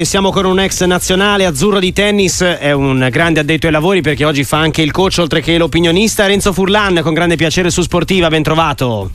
[0.00, 4.24] Siamo con un ex nazionale azzurro di tennis, è un grande addetto ai lavori perché
[4.24, 6.24] oggi fa anche il coach oltre che l'opinionista.
[6.24, 9.10] Renzo Furlan, con grande piacere su Sportiva, ben trovato.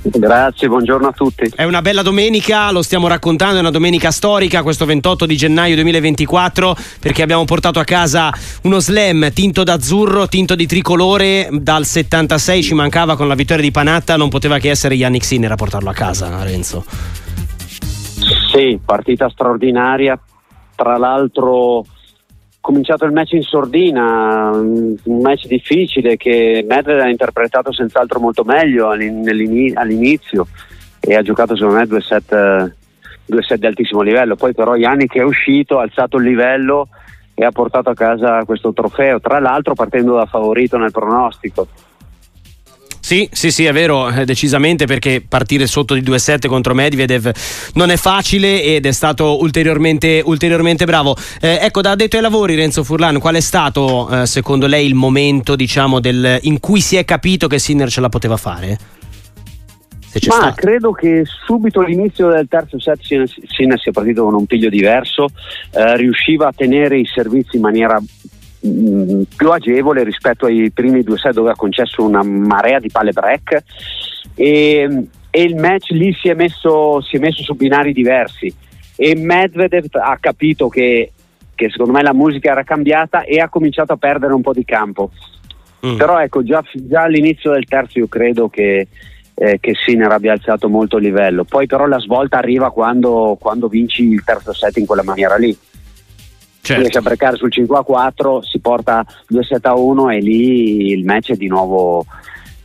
[0.00, 1.50] Grazie, buongiorno a tutti.
[1.52, 5.74] È una bella domenica, lo stiamo raccontando, è una domenica storica, questo 28 di gennaio
[5.74, 12.62] 2024, perché abbiamo portato a casa uno slam tinto d'azzurro, tinto di tricolore, dal 76
[12.62, 15.90] ci mancava con la vittoria di Panatta, non poteva che essere Yannick Sinner a portarlo
[15.90, 16.84] a casa, Renzo.
[18.48, 20.18] Sì, partita straordinaria.
[20.74, 21.84] Tra l'altro
[22.60, 28.88] cominciato il match in sordina, un match difficile che Medvedev ha interpretato senz'altro molto meglio
[28.88, 30.46] all'inizio
[30.98, 32.74] e ha giocato secondo me due set,
[33.26, 34.34] due set di altissimo livello.
[34.34, 36.88] Poi però Yannick è uscito, ha alzato il livello
[37.34, 41.68] e ha portato a casa questo trofeo, tra l'altro partendo da favorito nel pronostico.
[43.08, 47.30] Sì, sì, sì, è vero, eh, decisamente perché partire sotto di 2-7 contro Medvedev
[47.72, 51.16] non è facile ed è stato ulteriormente, ulteriormente bravo.
[51.40, 54.94] Eh, ecco, da addetto ai lavori, Renzo Furlan, qual è stato eh, secondo lei il
[54.94, 58.78] momento diciamo, del, in cui si è capito che Sinner ce la poteva fare?
[60.26, 60.54] Ma stato.
[60.56, 65.28] credo che subito all'inizio del terzo set Sinner sia partito con un piglio diverso,
[65.70, 67.98] eh, riusciva a tenere i servizi in maniera
[68.60, 73.62] Più agevole rispetto ai primi due set dove ha concesso una marea di palle break.
[74.34, 78.52] E, e il match lì si è, messo, si è messo su binari diversi.
[78.96, 81.12] E Medvedev ha capito che,
[81.54, 84.64] che, secondo me la musica era cambiata e ha cominciato a perdere un po' di
[84.64, 85.10] campo.
[85.86, 85.96] Mm.
[85.96, 88.88] però ecco già, già, all'inizio del terzo io credo che,
[89.32, 91.44] eh, che Sinner abbia alzato molto il livello.
[91.44, 95.56] Poi però la svolta arriva quando, quando vinci il terzo set in quella maniera lì
[96.68, 96.82] certo.
[96.82, 100.90] riesce a breccare sul 5 a 4, si porta 2 7 a 1 e lì
[100.90, 102.04] il match è di nuovo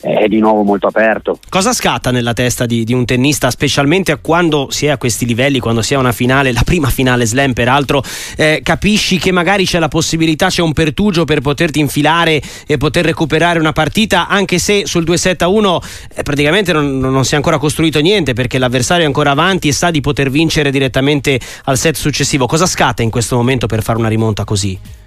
[0.00, 1.38] è di nuovo molto aperto.
[1.48, 5.58] Cosa scatta nella testa di, di, un tennista, specialmente quando si è a questi livelli,
[5.58, 8.02] quando si è a una finale, la prima finale slam peraltro,
[8.36, 13.04] eh, capisci che magari c'è la possibilità, c'è un pertugio per poterti infilare e poter
[13.04, 15.78] recuperare una partita, anche se sul 2-7-1
[16.14, 19.72] eh, praticamente non, non, si è ancora costruito niente perché l'avversario è ancora avanti e
[19.72, 22.46] sa di poter vincere direttamente al set successivo.
[22.46, 24.99] Cosa scatta in questo momento per fare una rimonta così?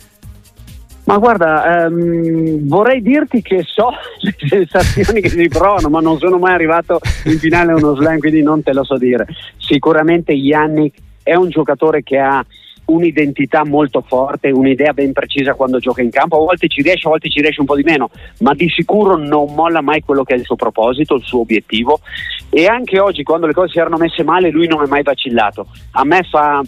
[1.06, 3.90] Ma guarda, ehm, vorrei dirti che so
[4.22, 8.19] le sensazioni che si provano, ma non sono mai arrivato in finale a uno slam,
[8.19, 9.28] quindi non te lo so dire.
[9.58, 12.46] Sicuramente Yannick è un giocatore che ha
[12.86, 17.12] un'identità molto forte, un'idea ben precisa quando gioca in campo, a volte ci riesce, a
[17.12, 18.09] volte ci riesce un po' di meno,
[18.40, 22.00] ma di sicuro non molla mai quello che è il suo proposito, il suo obiettivo
[22.50, 25.68] e anche oggi quando le cose si erano messe male lui non è mai vacillato.
[25.91, 26.62] A me fa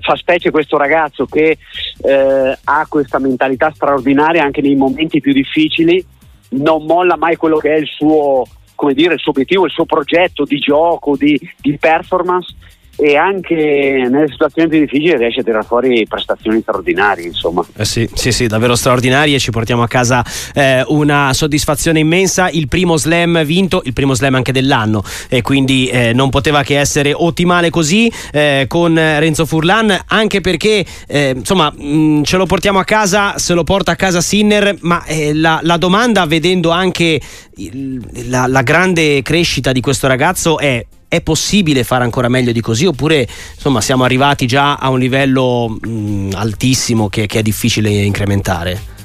[0.00, 1.58] fa specie questo ragazzo che
[2.02, 6.04] eh, ha questa mentalità straordinaria anche nei momenti più difficili,
[6.50, 8.44] non molla mai quello che è il suo,
[8.92, 12.54] dire, il suo obiettivo, il suo progetto di gioco, di, di performance
[13.00, 17.64] e anche nelle situazioni più difficili riesce a tirare fuori prestazioni straordinarie insomma.
[17.76, 19.38] Eh sì, sì sì davvero straordinarie.
[19.38, 22.48] Ci portiamo a casa eh, una soddisfazione immensa.
[22.50, 25.04] Il primo slam vinto il primo slam anche dell'anno.
[25.28, 30.84] E quindi eh, non poteva che essere ottimale così eh, con Renzo Furlan anche perché
[31.06, 34.76] eh, insomma mh, mm, ce lo portiamo a casa se lo porta a casa Sinner
[34.80, 37.20] ma eh, la, la, domanda vedendo anche
[37.56, 42.60] il, la, la grande crescita di questo ragazzo è è possibile fare ancora meglio di
[42.60, 47.88] così oppure insomma siamo arrivati già a un livello mh, altissimo che, che, è difficile
[47.88, 48.96] incrementare?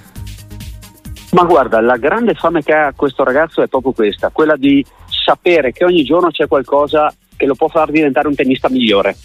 [1.32, 5.72] Ma guarda, la grande fame che ha questo ragazzo è proprio questa, quella di sapere
[5.72, 9.16] che ogni giorno c'è qualcosa che lo può far diventare un tennista migliore.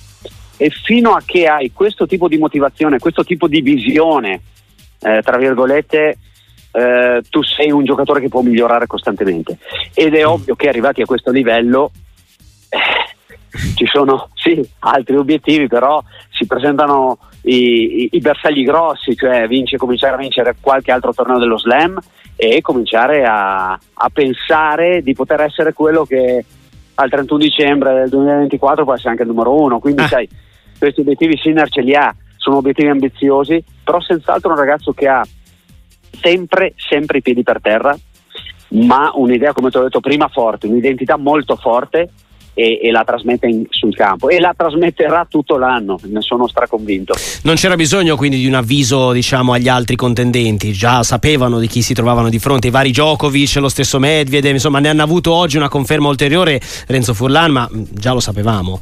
[0.57, 4.41] E fino a che hai questo tipo di motivazione, questo tipo di visione,
[5.01, 6.17] eh, tra virgolette,
[6.73, 9.59] eh, tu sei un giocatore che può migliorare costantemente.
[9.93, 10.29] Ed è mm.
[10.29, 11.91] ovvio che arrivati a questo livello
[13.75, 19.77] ci sono sì, altri obiettivi, però si presentano i, i, i, bersagli grossi, cioè vince,
[19.77, 21.99] cominciare a vincere qualche altro torneo dello slam
[22.37, 26.45] e cominciare a, a pensare di poter essere quello che
[26.95, 29.79] al 31 dicembre del 2024 può essere anche il numero uno.
[29.79, 30.09] Quindi, ah.
[30.09, 30.29] sai,
[30.79, 35.25] questi obiettivi Sinner ce li ha, sono obiettivi ambiziosi, però senz'altro un ragazzo che ha
[36.21, 37.97] sempre, sempre i piedi per terra,
[38.71, 42.11] ma un'idea, come ti ho detto prima, forte, un'identità molto forte
[42.59, 47.15] e, e la trasmette in, sul campo e la trasmetterà tutto l'anno, ne sono straconvinto.
[47.45, 51.83] Non c'era bisogno quindi di un avviso diciamo, agli altri contendenti, già sapevano di chi
[51.83, 55.57] si trovavano di fronte, i vari Djokovic, lo stesso Medvedev, insomma ne hanno avuto oggi
[55.57, 58.81] una conferma ulteriore Renzo Furlan, ma mm, già lo sapevamo.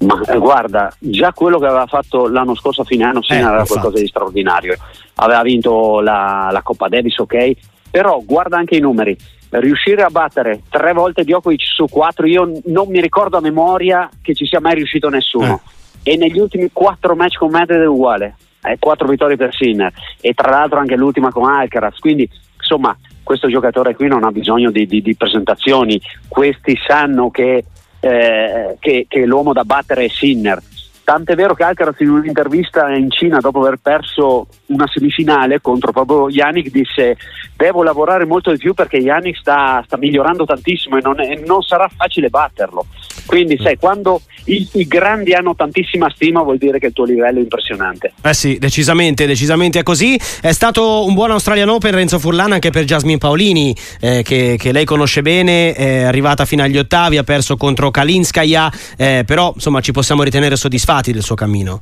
[0.00, 3.64] Ma eh, guarda, già quello che aveva fatto l'anno scorso a fine anno eh, era
[3.64, 4.76] qualcosa di straordinario.
[5.16, 7.52] Aveva vinto la, la Coppa Davis, ok,
[7.90, 9.16] però guarda anche i numeri
[9.50, 14.34] riuscire a battere tre volte Djokovic su quattro, io non mi ricordo a memoria che
[14.34, 15.60] ci sia mai riuscito nessuno.
[16.02, 19.92] e negli ultimi quattro match con Medvedev è uguale, eh, quattro vittorie per Sinner.
[20.20, 24.70] E tra l'altro anche l'ultima con Alcaraz, quindi insomma questo giocatore qui non ha bisogno
[24.70, 27.64] di, di, di presentazioni, questi sanno che,
[28.00, 30.60] eh, che, che l'uomo da battere è Sinner
[31.10, 36.30] Tant'è vero che Alcaraz in un'intervista in Cina dopo aver perso una semifinale contro proprio
[36.30, 37.16] Yannick disse
[37.56, 41.62] devo lavorare molto di più perché Yannick sta, sta migliorando tantissimo e non, è, non,
[41.62, 42.86] sarà facile batterlo.
[43.26, 47.38] Quindi sai, quando i, i, grandi hanno tantissima stima vuol dire che il tuo livello
[47.38, 48.12] è impressionante.
[48.22, 50.18] Eh sì, decisamente, decisamente è così.
[50.40, 54.72] È stato un buon Australian Open Renzo Furlan anche per Jasmine Paolini eh, che, che,
[54.72, 59.80] lei conosce bene, è arrivata fino agli ottavi, ha perso contro Kalinskaya, eh, però insomma
[59.80, 61.80] ci possiamo ritenere soddisfatti del suo cammino.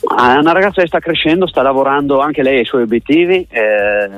[0.00, 4.08] È una ragazza che sta crescendo, sta lavorando anche lei ai suoi obiettivi, eh,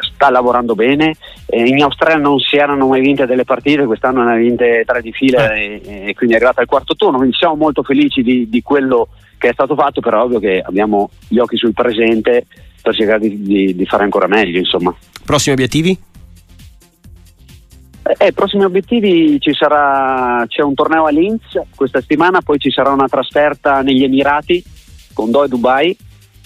[0.00, 1.16] sta lavorando bene.
[1.46, 5.02] Eh, in Australia non si erano mai vinte delle partite, quest'anno ne ha vinte tre
[5.02, 5.80] di fila eh.
[5.84, 7.18] e, e, quindi è arrivata al quarto turno.
[7.18, 10.62] Quindi siamo molto felici di, di, quello che è stato fatto, però è ovvio che
[10.64, 12.46] abbiamo gli occhi sul presente
[12.80, 14.58] per cercare di, di, di fare ancora meglio.
[14.58, 14.94] Insomma.
[15.24, 15.98] Prossimi obiettivi?
[18.18, 22.90] Eh, prossimi obiettivi ci sarà, c'è un torneo a Linz questa settimana, poi ci sarà
[22.90, 24.62] una trasferta negli Emirati
[25.14, 25.96] con Doe Dubai,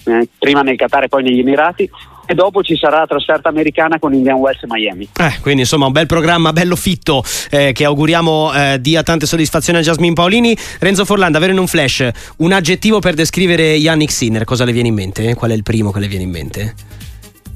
[0.05, 1.89] eh, prima nel Qatar e poi negli Emirati
[2.25, 5.09] e dopo ci sarà la trasferta americana con Indian Wells e Miami.
[5.17, 9.79] Eh, quindi insomma un bel programma bello fitto eh, che auguriamo eh, dia tante soddisfazioni
[9.79, 10.55] a Jasmine Paolini.
[10.79, 12.07] Renzo Forlanda, avere in un flash
[12.37, 15.33] un aggettivo per descrivere Yannick Sinner, cosa le viene in mente?
[15.33, 16.75] Qual è il primo che le viene in mente?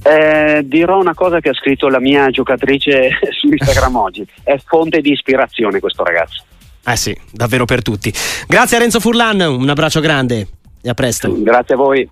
[0.04, 5.02] Eh, dirò una cosa che ha scritto la mia giocatrice su Instagram oggi, è fonte
[5.02, 6.44] di ispirazione questo ragazzo.
[6.86, 8.14] Eh sì, davvero per tutti.
[8.46, 10.48] Grazie a Renzo Furlan, un abbraccio grande
[10.82, 11.34] e a presto.
[11.42, 12.10] Grazie a voi.